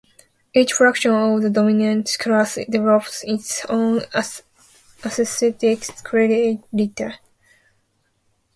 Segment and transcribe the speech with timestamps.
[0.55, 7.19] Each fraction of the dominant class develops its own aesthetic criteria.